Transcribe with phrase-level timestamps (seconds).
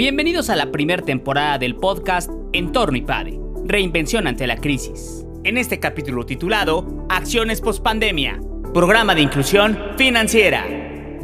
[0.00, 5.26] Bienvenidos a la primera temporada del podcast Entorno IPADE, Reinvención ante la crisis.
[5.44, 8.40] En este capítulo titulado Acciones post-pandemia,
[8.72, 10.66] Programa de Inclusión Financiera.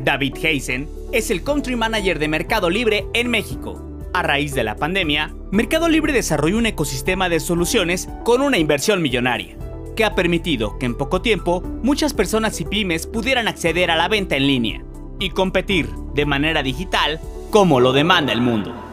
[0.05, 3.83] David Heisen es el Country Manager de Mercado Libre en México.
[4.13, 9.01] A raíz de la pandemia, Mercado Libre desarrolló un ecosistema de soluciones con una inversión
[9.01, 9.57] millonaria,
[9.97, 14.09] que ha permitido que en poco tiempo muchas personas y pymes pudieran acceder a la
[14.09, 14.85] venta en línea
[15.19, 17.21] y competir de manera digital
[17.57, 18.86] como lo demanda el mundo.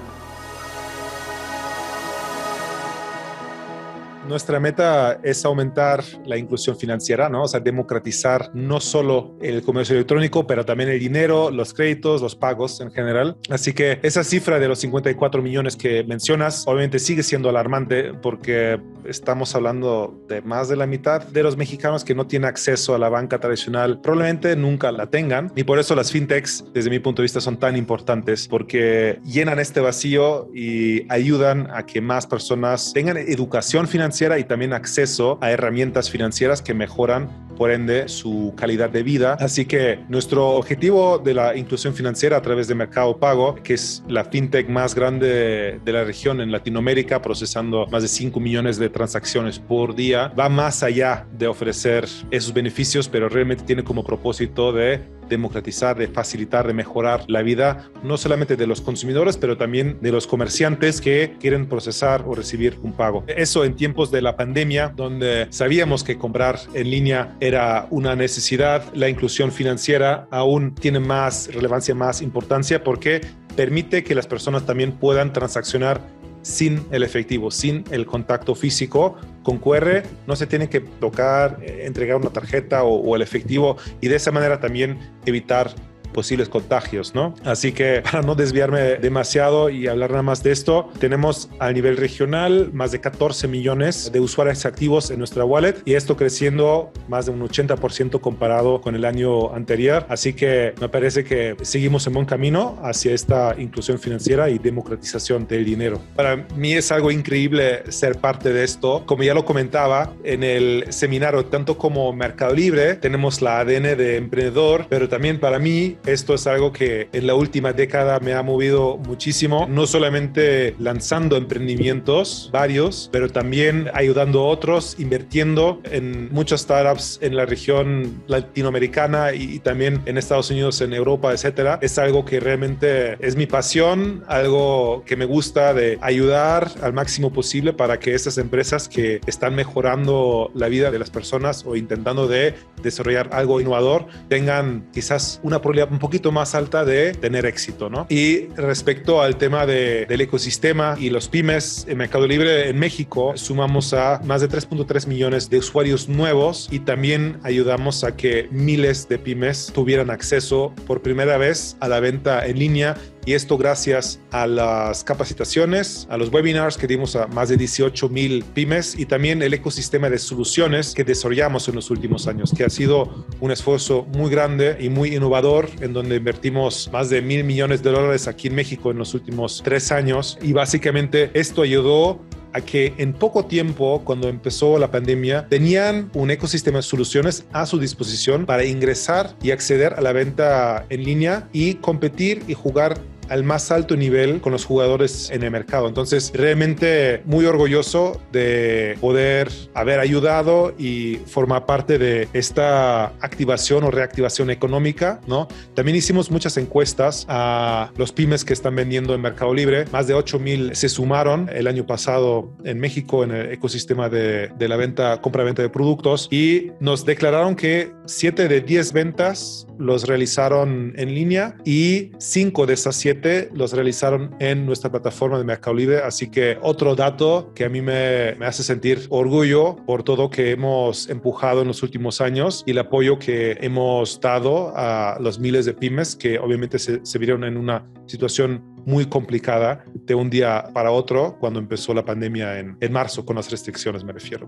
[4.28, 7.44] Nuestra meta es aumentar la inclusión financiera, ¿no?
[7.44, 12.36] O sea, democratizar no solo el comercio electrónico, pero también el dinero, los créditos, los
[12.36, 13.36] pagos en general.
[13.50, 18.80] Así que esa cifra de los 54 millones que mencionas, obviamente sigue siendo alarmante porque
[19.06, 22.98] estamos hablando de más de la mitad de los mexicanos que no tienen acceso a
[22.98, 25.52] la banca tradicional, probablemente nunca la tengan.
[25.56, 29.60] Y por eso las fintechs, desde mi punto de vista, son tan importantes porque llenan
[29.60, 35.52] este vacío y ayudan a que más personas tengan educación financiera y también acceso a
[35.52, 39.38] herramientas financieras que mejoran por ende su calidad de vida.
[39.40, 44.04] Así que nuestro objetivo de la inclusión financiera a través de Mercado Pago, que es
[44.08, 48.90] la fintech más grande de la región en Latinoamérica, procesando más de 5 millones de
[48.90, 54.72] transacciones por día, va más allá de ofrecer esos beneficios, pero realmente tiene como propósito
[54.72, 59.98] de democratizar, de facilitar, de mejorar la vida, no solamente de los consumidores, pero también
[60.02, 63.24] de los comerciantes que quieren procesar o recibir un pago.
[63.28, 68.86] Eso en tiempos de la pandemia, donde sabíamos que comprar en línea era una necesidad,
[68.94, 73.20] la inclusión financiera aún tiene más relevancia, más importancia, porque
[73.58, 76.00] permite que las personas también puedan transaccionar
[76.42, 79.18] sin el efectivo, sin el contacto físico.
[79.44, 83.76] Con QR no se tiene que tocar, eh, entregar una tarjeta o, o el efectivo
[84.00, 85.76] y de esa manera también evitar
[86.14, 87.34] posibles contagios, ¿no?
[87.44, 91.98] Así que para no desviarme demasiado y hablar nada más de esto, tenemos a nivel
[91.98, 97.26] regional más de 14 millones de usuarios activos en nuestra wallet y esto creciendo más
[97.26, 100.06] de un 80% comparado con el año anterior.
[100.10, 105.48] Así que me parece que seguimos en buen camino hacia esta inclusión financiera y democratización
[105.48, 106.00] del dinero.
[106.16, 109.04] Para mí es algo increíble ser parte de esto.
[109.06, 114.18] Como ya lo comentaba en el seminario, tanto como Mercado Libre, tenemos la ADN de
[114.18, 118.44] emprendedor, pero también para mí esto es algo que en la última década me ha
[118.44, 126.62] movido muchísimo, no solamente lanzando emprendimientos, varios, pero también ayudando a otros, invirtiendo en muchas
[126.62, 131.80] startups en la región latinoamericana y, también en Estados Unidos, en Europa, etcétera.
[131.82, 137.32] Es algo que realmente es mi pasión, algo que me gusta de ayudar al máximo
[137.32, 142.28] posible para que estas empresas que están mejorando la vida de las personas o intentando
[142.28, 147.90] de desarrollar algo innovador tengan quizás una probabilidad un poquito más alta de tener éxito,
[147.90, 148.08] ¿no?
[148.10, 153.34] Y respecto al tema de, del ecosistema y los pymes en Mercado Libre en México,
[153.36, 159.08] sumamos a más de 3.3 millones de usuarios nuevos y también ayudamos a que miles
[159.08, 164.20] de pymes tuvieran acceso por primera vez a la venta en línea y esto gracias
[164.32, 169.06] a las capacitaciones, a los webinars que dimos a más de 18 mil pymes y
[169.06, 173.52] también el ecosistema de soluciones que desarrollamos en los últimos años, que ha sido un
[173.52, 178.28] esfuerzo muy grande y muy innovador, en donde invertimos más de mil millones de dólares
[178.28, 180.38] aquí en México en los últimos tres años.
[180.42, 182.20] Y básicamente esto ayudó
[182.54, 187.66] a que en poco tiempo, cuando empezó la pandemia, tenían un ecosistema de soluciones a
[187.66, 193.00] su disposición para ingresar y acceder a la venta en línea y competir y jugar
[193.30, 195.88] al más alto nivel con los jugadores en el mercado.
[195.88, 203.92] Entonces, realmente muy orgulloso de poder haber ayudado y formar parte de esta activación o
[203.92, 205.48] reactivación económica, ¿no?
[205.74, 209.86] También hicimos muchas encuestas a los pymes que están vendiendo en Mercado Libre.
[209.92, 214.50] Más de 8 mil se sumaron el año pasado en México en el ecosistema de,
[214.58, 220.08] de la venta, compra-venta de productos y nos declararon que 7 de 10 ventas los
[220.08, 223.13] realizaron en línea y 5 de esas 7
[223.54, 226.00] los realizaron en nuestra plataforma de Mercado Libre.
[226.00, 231.10] Así que otro dato que a mí me, hace sentir orgullo por todo que hemos
[231.10, 235.74] empujado en los últimos años y el apoyo que hemos dado a los miles de
[235.74, 240.92] pymes que obviamente se, se vieron en una situación muy complicada de un día para
[240.92, 244.48] otro cuando empezó la pandemia en, en marzo con las restricciones me refiero.